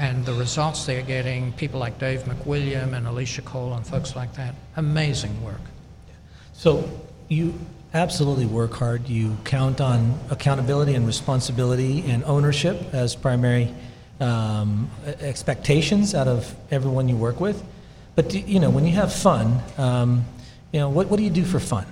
and 0.00 0.24
the 0.24 0.32
results 0.32 0.86
they're 0.86 1.02
getting, 1.02 1.52
people 1.52 1.78
like 1.78 1.98
Dave 1.98 2.22
McWilliam 2.22 2.96
and 2.96 3.06
Alicia 3.06 3.42
Cole 3.42 3.74
and 3.74 3.86
folks 3.86 4.16
like 4.16 4.32
that, 4.34 4.54
amazing 4.76 5.44
work. 5.44 5.60
So 6.54 6.88
you 7.28 7.52
absolutely 7.92 8.46
work 8.46 8.72
hard. 8.72 9.10
You 9.10 9.36
count 9.44 9.78
on 9.78 10.18
accountability 10.30 10.94
and 10.94 11.06
responsibility 11.06 12.02
and 12.10 12.24
ownership 12.24 12.94
as 12.94 13.14
primary 13.14 13.74
um, 14.20 14.90
expectations 15.20 16.14
out 16.14 16.28
of 16.28 16.56
everyone 16.70 17.10
you 17.10 17.16
work 17.16 17.38
with. 17.38 17.62
But 18.14 18.30
do, 18.30 18.38
you 18.38 18.58
know, 18.58 18.70
when 18.70 18.86
you 18.86 18.92
have 18.92 19.12
fun, 19.12 19.60
um, 19.76 20.24
you 20.72 20.80
know, 20.80 20.88
what, 20.88 21.08
what 21.08 21.18
do 21.18 21.24
you 21.24 21.30
do 21.30 21.44
for 21.44 21.60
fun? 21.60 21.84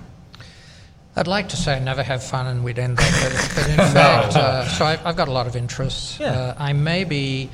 I'd 1.15 1.27
like 1.27 1.49
to 1.49 1.57
say 1.57 1.75
I 1.75 1.79
never 1.79 2.01
have 2.01 2.23
fun 2.23 2.47
and 2.47 2.63
we'd 2.63 2.79
end 2.79 2.99
up, 2.99 3.05
but, 3.05 3.51
but 3.55 3.69
in 3.69 3.75
fact, 3.93 4.35
uh, 4.35 4.67
so 4.67 4.85
I, 4.85 4.99
I've 5.05 5.15
got 5.15 5.27
a 5.27 5.31
lot 5.31 5.45
of 5.45 5.55
interests. 5.55 6.19
Yeah. 6.19 6.31
Uh, 6.31 6.55
I 6.57 6.73
may 6.73 7.03
be 7.03 7.51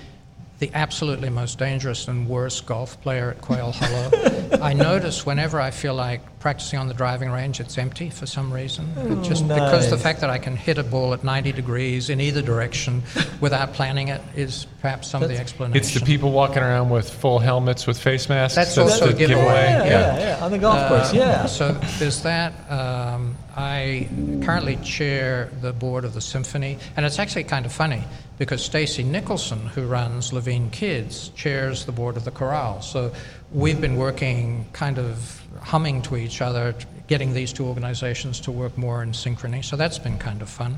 the 0.59 0.71
absolutely 0.73 1.29
most 1.29 1.59
dangerous 1.59 2.07
and 2.07 2.29
worst 2.29 2.65
golf 2.65 2.99
player 3.01 3.29
at 3.31 3.41
Quail 3.41 3.73
Hollow. 3.73 4.57
I 4.61 4.71
notice 4.73 5.25
whenever 5.25 5.59
I 5.59 5.69
feel 5.71 5.93
like 5.95 6.39
practicing 6.39 6.79
on 6.79 6.87
the 6.87 6.93
driving 6.93 7.29
range, 7.29 7.59
it's 7.59 7.77
empty 7.77 8.09
for 8.09 8.25
some 8.25 8.53
reason. 8.53 9.21
Just 9.23 9.45
because 9.47 9.89
the 9.89 9.97
fact 9.97 10.21
that 10.21 10.29
I 10.29 10.37
can 10.37 10.55
hit 10.55 10.77
a 10.77 10.83
ball 10.83 11.13
at 11.13 11.25
90 11.25 11.51
degrees 11.51 12.09
in 12.09 12.21
either 12.21 12.41
direction 12.41 13.03
without 13.41 13.73
planning 13.73 14.07
it 14.07 14.21
is 14.35 14.65
perhaps 14.81 15.09
some 15.09 15.21
of 15.23 15.27
the 15.29 15.37
explanation. 15.37 15.75
It's 15.77 15.93
the 15.93 16.05
people 16.05 16.31
walking 16.31 16.59
around 16.63 16.89
with 16.89 17.09
full 17.09 17.39
helmets 17.39 17.85
with 17.85 17.99
face 17.99 18.29
masks. 18.29 18.55
That's 18.55 18.77
also 18.77 19.07
the 19.07 19.13
a 19.13 19.17
giveaway. 19.17 19.43
Yeah, 19.43 19.83
Yeah. 19.83 19.89
yeah, 19.89 20.19
yeah, 20.37 20.45
on 20.45 20.51
the 20.51 20.57
golf 20.57 20.87
course, 20.87 21.09
Um, 21.11 21.17
yeah. 21.17 21.45
So 21.47 21.73
there's 21.99 22.21
that. 22.21 22.53
Um, 22.71 23.35
I 23.55 24.09
currently 24.43 24.75
chair 24.77 25.49
the 25.61 25.71
board 25.71 26.03
of 26.03 26.13
the 26.13 26.21
symphony, 26.21 26.77
and 26.97 27.05
it's 27.05 27.19
actually 27.19 27.45
kind 27.45 27.65
of 27.65 27.71
funny 27.71 28.03
because 28.37 28.63
Stacy 28.63 29.01
Nicholson, 29.01 29.67
who 29.67 29.87
runs 29.87 30.33
Levine 30.33 30.69
Kids, 30.71 31.29
chairs 31.29 31.85
the 31.85 31.93
board 31.93 32.17
of 32.17 32.25
the 32.25 32.31
chorale. 32.31 32.81
So 32.81 33.13
we've 33.53 33.79
been 33.79 33.95
working 33.95 34.65
kind 34.73 34.99
of 34.99 35.41
humming 35.61 36.01
to 36.03 36.17
each 36.17 36.41
other, 36.41 36.75
getting 37.07 37.33
these 37.33 37.53
two 37.53 37.65
organizations 37.65 38.41
to 38.41 38.51
work 38.51 38.77
more 38.77 39.01
in 39.01 39.13
synchrony. 39.13 39.63
So 39.63 39.77
that's 39.77 39.99
been 39.99 40.17
kind 40.17 40.41
of 40.41 40.49
fun. 40.49 40.77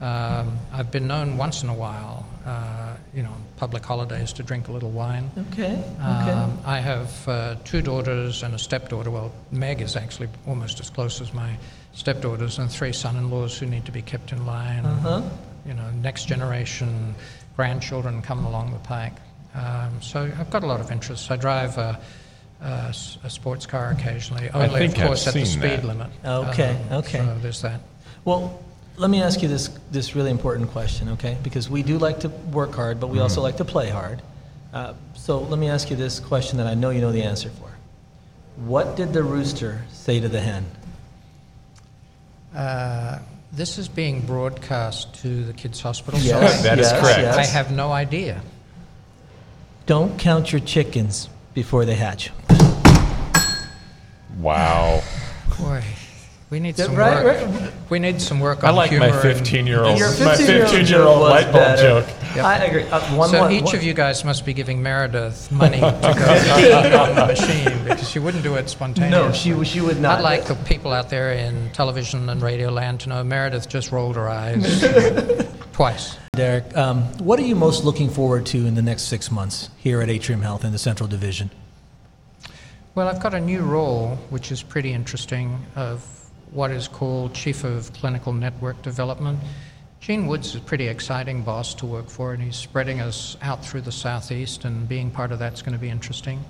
Um, 0.00 0.58
I've 0.72 0.90
been 0.90 1.06
known 1.06 1.36
once 1.36 1.62
in 1.62 1.68
a 1.68 1.74
while, 1.74 2.26
uh, 2.44 2.96
you 3.14 3.22
know, 3.22 3.30
on 3.30 3.42
public 3.56 3.84
holidays 3.84 4.32
to 4.34 4.42
drink 4.42 4.68
a 4.68 4.72
little 4.72 4.90
wine. 4.90 5.30
Okay, 5.52 5.72
okay. 5.72 6.30
Um, 6.30 6.58
I 6.66 6.80
have 6.80 7.28
uh, 7.28 7.54
two 7.64 7.80
daughters 7.80 8.42
and 8.42 8.54
a 8.54 8.58
stepdaughter. 8.58 9.10
Well, 9.10 9.32
Meg 9.50 9.80
is 9.80 9.96
actually 9.96 10.28
almost 10.46 10.80
as 10.80 10.90
close 10.90 11.20
as 11.20 11.32
my 11.32 11.56
stepdaughters, 11.92 12.58
and 12.58 12.70
three 12.70 12.92
son-in-laws 12.92 13.56
who 13.56 13.66
need 13.66 13.84
to 13.86 13.92
be 13.92 14.02
kept 14.02 14.32
in 14.32 14.44
line. 14.44 14.84
Uh-huh. 14.84 15.22
You 15.64 15.74
know, 15.74 15.88
next 16.02 16.26
generation 16.26 17.14
grandchildren 17.56 18.20
coming 18.20 18.44
along 18.44 18.72
the 18.72 18.78
pike. 18.80 19.14
Um, 19.54 20.02
so 20.02 20.30
I've 20.38 20.50
got 20.50 20.64
a 20.64 20.66
lot 20.66 20.80
of 20.80 20.90
interests. 20.90 21.30
I 21.30 21.36
drive 21.36 21.78
a 21.78 22.00
sports 23.28 23.64
car 23.64 23.90
occasionally, 23.90 24.50
only 24.50 24.68
think 24.80 24.96
of 24.96 25.02
I've 25.02 25.06
course 25.06 25.26
at 25.28 25.34
the 25.34 25.44
speed 25.46 25.62
that. 25.70 25.84
limit. 25.84 26.10
Okay, 26.24 26.76
Um, 26.90 26.98
okay. 26.98 27.18
So 27.18 27.38
there's 27.40 27.62
that. 27.62 27.80
Well, 28.24 28.60
let 28.96 29.10
me 29.10 29.20
ask 29.22 29.42
you 29.42 29.48
this, 29.48 29.68
this 29.90 30.14
really 30.14 30.30
important 30.30 30.70
question, 30.70 31.08
okay? 31.10 31.36
Because 31.42 31.68
we 31.68 31.82
do 31.82 31.98
like 31.98 32.20
to 32.20 32.28
work 32.28 32.74
hard, 32.74 33.00
but 33.00 33.08
we 33.08 33.18
also 33.18 33.40
like 33.42 33.56
to 33.58 33.64
play 33.64 33.88
hard. 33.90 34.22
Uh, 34.72 34.94
so 35.14 35.38
let 35.40 35.58
me 35.58 35.68
ask 35.68 35.90
you 35.90 35.96
this 35.96 36.20
question 36.20 36.58
that 36.58 36.66
I 36.66 36.74
know 36.74 36.90
you 36.90 37.00
know 37.00 37.12
the 37.12 37.22
answer 37.22 37.50
for. 37.50 37.70
What 38.56 38.96
did 38.96 39.12
the 39.12 39.22
rooster 39.22 39.84
say 39.90 40.20
to 40.20 40.28
the 40.28 40.40
hen? 40.40 40.64
Uh, 42.54 43.18
this 43.52 43.78
is 43.78 43.88
being 43.88 44.20
broadcast 44.20 45.14
to 45.22 45.44
the 45.44 45.52
kids' 45.52 45.80
hospital. 45.80 46.20
Yes, 46.20 46.60
I- 46.60 46.62
That 46.62 46.78
is 46.78 46.90
yes, 46.90 47.00
correct. 47.00 47.18
yes. 47.20 47.36
I 47.36 47.44
have 47.46 47.72
no 47.72 47.90
idea. 47.92 48.42
Don't 49.86 50.18
count 50.18 50.52
your 50.52 50.60
chickens 50.60 51.28
before 51.52 51.84
they 51.84 51.94
hatch. 51.94 52.30
Wow. 54.38 55.02
Boy, 55.58 55.82
we 56.54 56.60
need 56.60 56.76
some 56.76 56.94
right, 56.94 57.24
work. 57.24 57.40
right. 57.60 57.72
We 57.90 57.98
need 57.98 58.22
some 58.22 58.38
work 58.38 58.62
I 58.62 58.68
on 58.68 58.76
like 58.76 58.90
humor. 58.90 59.10
my 59.10 59.20
15 59.22 59.66
year 59.66 59.82
old 59.82 59.98
Your 59.98 60.06
my 60.10 60.36
15-year-old 60.36 60.70
15 60.70 60.74
year 60.78 60.84
joke 60.86 61.08
old 61.08 61.20
light 61.22 61.42
bulb 61.50 61.54
better. 61.54 61.82
joke. 61.82 62.08
I 62.44 62.64
agree. 62.64 62.84
Uh, 62.84 63.00
one 63.16 63.28
So 63.28 63.38
more- 63.40 63.50
each 63.50 63.64
one- 63.64 63.74
of 63.74 63.82
you 63.82 63.92
guys 63.92 64.24
must 64.24 64.46
be 64.46 64.52
giving 64.54 64.80
Meredith 64.80 65.50
money 65.62 65.80
to 65.80 65.80
go 65.80 66.56
pee 66.56 66.72
on 66.72 67.14
the 67.16 67.26
machine 67.26 67.82
because 67.82 68.08
she 68.08 68.20
wouldn't 68.20 68.44
do 68.44 68.54
it 68.54 68.68
spontaneously. 68.70 69.50
No, 69.50 69.64
she, 69.64 69.64
she 69.68 69.80
would 69.80 70.00
not. 70.00 70.18
I'd 70.18 70.22
like 70.22 70.44
the 70.44 70.54
people 70.54 70.92
out 70.92 71.10
there 71.10 71.32
in 71.32 71.70
television 71.72 72.28
and 72.28 72.40
radio 72.40 72.70
land 72.70 73.00
to 73.00 73.08
know 73.08 73.24
Meredith 73.24 73.68
just 73.68 73.90
rolled 73.90 74.14
her 74.14 74.28
eyes 74.28 74.80
twice. 75.72 76.16
Derek, 76.34 76.76
um, 76.76 77.02
what 77.18 77.40
are 77.40 77.44
you 77.44 77.56
most 77.56 77.82
looking 77.82 78.08
forward 78.08 78.46
to 78.46 78.58
in 78.64 78.76
the 78.76 78.82
next 78.82 79.02
six 79.08 79.28
months 79.32 79.70
here 79.76 80.00
at 80.00 80.08
Atrium 80.08 80.42
Health 80.42 80.64
in 80.64 80.70
the 80.70 80.78
Central 80.78 81.08
Division? 81.08 81.50
Well, 82.94 83.08
I've 83.08 83.20
got 83.20 83.34
a 83.34 83.40
new 83.40 83.62
role, 83.62 84.14
which 84.30 84.52
is 84.52 84.62
pretty 84.62 84.92
interesting, 84.92 85.66
of 85.74 86.23
what 86.52 86.70
is 86.70 86.88
called 86.88 87.34
Chief 87.34 87.64
of 87.64 87.92
Clinical 87.92 88.32
Network 88.32 88.80
Development. 88.82 89.38
Gene 90.00 90.26
Woods 90.26 90.48
is 90.48 90.56
a 90.56 90.60
pretty 90.60 90.88
exciting 90.88 91.42
boss 91.42 91.74
to 91.74 91.86
work 91.86 92.08
for, 92.08 92.32
and 92.32 92.42
he's 92.42 92.56
spreading 92.56 93.00
us 93.00 93.36
out 93.40 93.64
through 93.64 93.80
the 93.80 93.92
Southeast, 93.92 94.64
and 94.64 94.88
being 94.88 95.10
part 95.10 95.32
of 95.32 95.38
that's 95.38 95.62
going 95.62 95.72
to 95.72 95.78
be 95.78 95.88
interesting. 95.88 96.44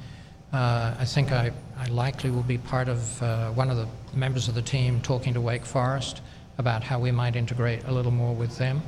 Uh, 0.53 0.95
I 0.99 1.05
think 1.05 1.33
I, 1.33 1.53
I 1.79 1.87
likely 1.87 2.31
will 2.31 2.43
be 2.43 2.59
part 2.59 2.89
of 2.89 3.23
uh, 3.23 3.51
one 3.51 3.71
of 3.71 3.77
the 3.77 3.89
members 4.15 4.49
of 4.49 4.55
the 4.55 4.63
team 4.63 5.01
talking 5.01 5.35
to 5.35 5.41
Wake 5.41 5.65
Forest 5.65 6.21
about 6.59 6.83
how 6.83 6.99
we 6.99 7.11
might 7.11 7.37
integrate 7.37 7.85
a 7.85 7.93
little 7.93 8.13
more 8.13 8.35
with 8.35 8.57
them. 8.59 8.83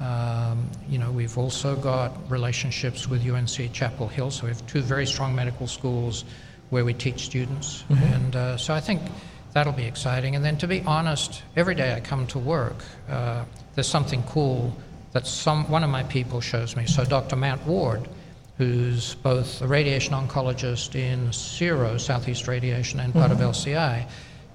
Um, 0.00 0.68
you 0.88 0.98
know, 0.98 1.10
we've 1.10 1.38
also 1.38 1.76
got 1.76 2.30
relationships 2.30 3.08
with 3.08 3.28
UNC 3.28 3.72
Chapel 3.72 4.08
Hill, 4.08 4.30
so 4.30 4.44
we 4.44 4.48
have 4.48 4.66
two 4.66 4.80
very 4.80 5.06
strong 5.06 5.34
medical 5.34 5.66
schools 5.66 6.24
where 6.70 6.84
we 6.84 6.94
teach 6.94 7.24
students. 7.24 7.84
And 7.90 8.34
uh, 8.34 8.56
so 8.56 8.72
I 8.72 8.80
think 8.80 9.02
that'll 9.52 9.72
be 9.72 9.84
exciting. 9.86 10.36
And 10.36 10.44
then 10.44 10.56
to 10.58 10.66
be 10.66 10.82
honest, 10.82 11.42
every 11.56 11.74
day 11.74 11.94
I 11.94 12.00
come 12.00 12.26
to 12.28 12.38
work, 12.38 12.76
uh, 13.08 13.44
there's 13.74 13.88
something 13.88 14.22
cool 14.24 14.76
that 15.12 15.26
some, 15.26 15.68
one 15.70 15.84
of 15.84 15.90
my 15.90 16.02
people 16.04 16.40
shows 16.40 16.76
me. 16.76 16.86
So 16.86 17.04
Dr. 17.04 17.36
Matt 17.36 17.64
Ward, 17.66 18.08
who's 18.58 19.14
both 19.16 19.60
a 19.62 19.66
radiation 19.66 20.14
oncologist 20.14 20.94
in 20.94 21.32
SERO, 21.32 21.98
Southeast 21.98 22.48
Radiation, 22.48 23.00
and 23.00 23.12
part 23.12 23.30
of 23.30 23.38
LCI, 23.38 24.06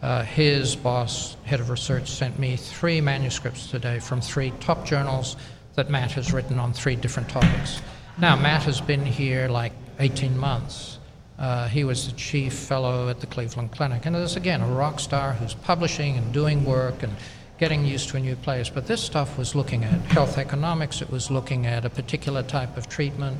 uh, 0.01 0.23
his 0.23 0.75
boss, 0.75 1.35
head 1.43 1.59
of 1.59 1.69
research, 1.69 2.09
sent 2.09 2.37
me 2.37 2.55
three 2.55 3.01
manuscripts 3.01 3.69
today 3.69 3.99
from 3.99 4.21
three 4.21 4.51
top 4.59 4.85
journals 4.85 5.35
that 5.75 5.89
Matt 5.89 6.11
has 6.11 6.33
written 6.33 6.59
on 6.59 6.73
three 6.73 6.95
different 6.95 7.29
topics. 7.29 7.81
Now, 8.17 8.35
Matt 8.35 8.63
has 8.63 8.81
been 8.81 9.05
here 9.05 9.47
like 9.47 9.73
18 9.99 10.37
months. 10.37 10.96
Uh, 11.37 11.67
he 11.67 11.83
was 11.83 12.07
the 12.07 12.15
chief 12.17 12.53
fellow 12.53 13.09
at 13.09 13.19
the 13.19 13.27
Cleveland 13.27 13.71
Clinic. 13.71 14.05
And 14.05 14.15
there's, 14.15 14.35
again, 14.35 14.61
a 14.61 14.67
rock 14.67 14.99
star 14.99 15.33
who's 15.33 15.53
publishing 15.53 16.17
and 16.17 16.33
doing 16.33 16.65
work 16.65 17.03
and 17.03 17.15
getting 17.59 17.85
used 17.85 18.09
to 18.09 18.17
a 18.17 18.19
new 18.19 18.35
place. 18.35 18.69
But 18.69 18.87
this 18.87 19.01
stuff 19.03 19.37
was 19.37 19.55
looking 19.55 19.83
at 19.83 19.99
health 20.05 20.37
economics, 20.37 21.01
it 21.01 21.09
was 21.09 21.29
looking 21.29 21.65
at 21.65 21.85
a 21.85 21.89
particular 21.89 22.43
type 22.43 22.77
of 22.77 22.89
treatment. 22.89 23.37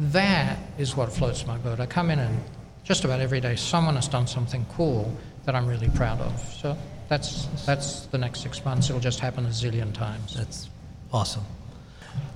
That 0.00 0.58
is 0.78 0.96
what 0.96 1.12
floats 1.12 1.46
my 1.46 1.58
boat. 1.58 1.78
I 1.78 1.86
come 1.86 2.10
in 2.10 2.18
and 2.18 2.40
just 2.82 3.04
about 3.04 3.20
every 3.20 3.40
day 3.40 3.56
someone 3.56 3.94
has 3.94 4.08
done 4.08 4.26
something 4.26 4.66
cool 4.74 5.16
that 5.44 5.54
I'm 5.54 5.66
really 5.66 5.90
proud 5.90 6.20
of. 6.20 6.38
So 6.54 6.76
that's, 7.08 7.46
that's 7.66 8.06
the 8.06 8.18
next 8.18 8.40
six 8.40 8.64
months. 8.64 8.88
It'll 8.88 9.00
just 9.00 9.20
happen 9.20 9.44
a 9.46 9.50
zillion 9.50 9.92
times. 9.92 10.34
That's 10.34 10.70
awesome. 11.12 11.44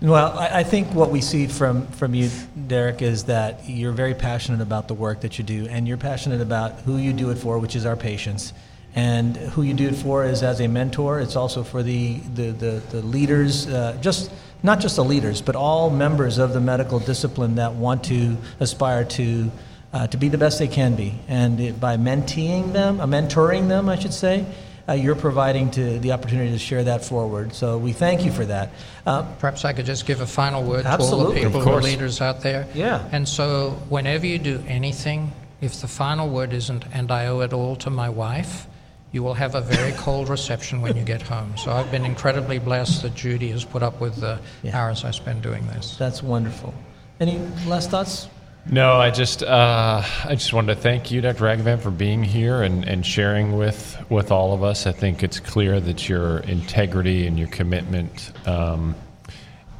Well, 0.02 0.38
I, 0.38 0.60
I 0.60 0.62
think 0.62 0.92
what 0.94 1.10
we 1.10 1.20
see 1.20 1.46
from, 1.46 1.86
from 1.88 2.14
you, 2.14 2.30
Derek, 2.66 3.00
is 3.00 3.24
that 3.24 3.68
you're 3.68 3.92
very 3.92 4.14
passionate 4.14 4.60
about 4.60 4.88
the 4.88 4.94
work 4.94 5.22
that 5.22 5.38
you 5.38 5.44
do, 5.44 5.66
and 5.68 5.88
you're 5.88 5.96
passionate 5.96 6.40
about 6.40 6.80
who 6.80 6.98
you 6.98 7.12
do 7.12 7.30
it 7.30 7.36
for, 7.36 7.58
which 7.58 7.74
is 7.74 7.86
our 7.86 7.96
patients. 7.96 8.52
And 8.94 9.36
who 9.36 9.62
you 9.62 9.74
do 9.74 9.88
it 9.88 9.94
for 9.94 10.24
is 10.24 10.42
as 10.42 10.60
a 10.60 10.68
mentor. 10.68 11.20
It's 11.20 11.36
also 11.36 11.62
for 11.62 11.82
the, 11.82 12.18
the, 12.34 12.50
the, 12.52 12.82
the 12.90 13.02
leaders, 13.02 13.66
uh, 13.68 13.96
just 14.00 14.30
not 14.62 14.80
just 14.80 14.96
the 14.96 15.04
leaders, 15.04 15.42
but 15.42 15.54
all 15.54 15.90
members 15.90 16.38
of 16.38 16.52
the 16.52 16.60
medical 16.60 16.98
discipline 16.98 17.56
that 17.56 17.74
want 17.74 18.04
to 18.04 18.36
aspire 18.60 19.04
to, 19.04 19.50
uh, 19.92 20.06
to 20.06 20.16
be 20.16 20.28
the 20.28 20.38
best 20.38 20.58
they 20.58 20.68
can 20.68 20.94
be. 20.94 21.14
And 21.28 21.60
it, 21.60 21.80
by 21.80 21.96
menteeing 21.96 22.72
them, 22.72 23.00
uh, 23.00 23.06
mentoring 23.06 23.68
them, 23.68 23.88
I 23.88 23.98
should 23.98 24.14
say, 24.14 24.46
uh, 24.88 24.92
you're 24.92 25.16
providing 25.16 25.70
to 25.72 25.98
the 25.98 26.12
opportunity 26.12 26.50
to 26.52 26.58
share 26.58 26.84
that 26.84 27.04
forward. 27.04 27.52
So 27.54 27.76
we 27.78 27.92
thank 27.92 28.24
you 28.24 28.32
for 28.32 28.44
that. 28.46 28.70
Uh, 29.06 29.22
Perhaps 29.38 29.64
I 29.64 29.72
could 29.72 29.86
just 29.86 30.06
give 30.06 30.20
a 30.20 30.26
final 30.26 30.62
word 30.62 30.82
to 30.84 30.98
all 30.98 31.24
the 31.32 31.34
people 31.40 31.60
who 31.60 31.70
are 31.70 31.80
leaders 31.82 32.20
out 32.20 32.40
there. 32.42 32.66
Yeah. 32.74 33.08
And 33.12 33.28
so, 33.28 33.70
whenever 33.88 34.26
you 34.26 34.38
do 34.38 34.62
anything, 34.68 35.32
if 35.60 35.80
the 35.80 35.88
final 35.88 36.28
word 36.28 36.52
isn't, 36.52 36.84
and 36.92 37.10
I 37.10 37.26
owe 37.26 37.40
it 37.40 37.52
all 37.52 37.76
to 37.76 37.90
my 37.90 38.08
wife, 38.08 38.66
you 39.12 39.22
will 39.22 39.34
have 39.34 39.54
a 39.54 39.60
very 39.60 39.92
cold 39.96 40.28
reception 40.28 40.82
when 40.82 40.96
you 40.96 41.02
get 41.04 41.22
home. 41.22 41.56
So, 41.56 41.72
I've 41.72 41.90
been 41.90 42.04
incredibly 42.04 42.58
blessed 42.58 43.02
that 43.02 43.14
Judy 43.14 43.50
has 43.50 43.64
put 43.64 43.82
up 43.82 44.00
with 44.00 44.16
the 44.16 44.38
Yeah. 44.62 44.78
hours 44.80 45.04
I 45.04 45.10
spend 45.10 45.42
doing 45.42 45.66
this. 45.68 45.96
that's 45.96 46.22
wonderful. 46.22 46.72
Any 47.18 47.38
last 47.66 47.90
thoughts? 47.90 48.28
No, 48.68 48.94
I 48.94 49.10
just 49.10 49.44
uh, 49.44 50.02
I 50.24 50.34
just 50.34 50.52
wanted 50.52 50.74
to 50.74 50.80
thank 50.80 51.12
you, 51.12 51.20
Dr. 51.20 51.44
Raghavan, 51.44 51.80
for 51.80 51.92
being 51.92 52.24
here 52.24 52.62
and, 52.62 52.84
and 52.84 53.06
sharing 53.06 53.56
with 53.56 53.96
with 54.10 54.32
all 54.32 54.52
of 54.52 54.64
us. 54.64 54.88
I 54.88 54.92
think 54.92 55.22
it's 55.22 55.38
clear 55.38 55.78
that 55.78 56.08
your 56.08 56.40
integrity 56.40 57.28
and 57.28 57.38
your 57.38 57.46
commitment 57.48 58.32
um, 58.46 58.96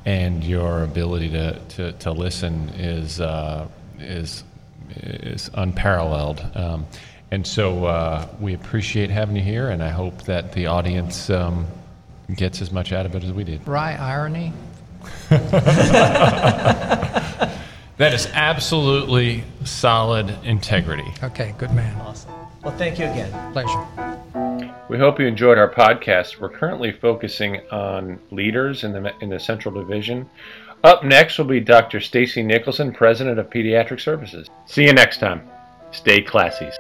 and 0.05 0.45
your 0.45 0.85
ability 0.85 1.31
to, 1.31 1.59
to, 1.59 1.93
to 1.93 2.13
listen 2.13 2.69
is 2.77 3.21
uh, 3.21 3.67
is 3.99 4.45
is 4.91 5.51
unparalleled. 5.55 6.47
Um, 6.55 6.87
and 7.33 7.45
so 7.45 7.87
uh, 7.87 8.29
we 8.41 8.55
appreciate 8.55 9.11
having 9.11 9.35
you 9.35 9.43
here, 9.43 9.69
and 9.69 9.83
I 9.83 9.91
hope 9.91 10.23
that 10.25 10.53
the 10.53 10.67
audience 10.67 11.29
um, 11.29 11.67
gets 12.37 12.63
as 12.63 12.71
much 12.71 12.93
out 12.93 13.05
of 13.05 13.17
it 13.17 13.25
as 13.25 13.33
we 13.33 13.43
did. 13.43 13.67
Wry 13.67 13.97
irony? 13.97 14.53
That 17.99 18.13
is 18.13 18.27
absolutely 18.35 19.45
solid 19.65 20.29
integrity. 20.45 21.15
Okay, 21.23 21.55
good 21.57 21.73
man. 21.73 21.99
Awesome. 22.03 22.31
Well, 22.63 22.77
thank 22.77 22.99
you 22.99 23.07
again. 23.07 23.53
Pleasure. 23.53 23.87
We 24.89 24.99
hope 24.99 25.19
you 25.19 25.27
enjoyed 25.27 25.57
our 25.57 25.73
podcast. 25.73 26.39
We're 26.39 26.51
currently 26.51 26.93
focusing 26.93 27.61
on 27.71 28.19
leaders 28.31 28.85
in 28.85 28.93
the 28.93 29.13
in 29.21 29.31
the 29.31 29.41
Central 29.41 29.75
Division. 29.75 30.29
Up 30.85 31.05
next 31.05 31.39
will 31.39 31.47
be 31.47 31.61
Dr. 31.61 32.01
Stacy 32.01 32.43
Nicholson, 32.43 32.93
President 32.93 33.39
of 33.39 33.49
Pediatric 33.49 34.01
Services. 34.01 34.49
See 34.67 34.85
you 34.85 34.93
next 34.93 35.19
time. 35.19 35.43
Stay 35.91 36.21
classy. 36.21 36.71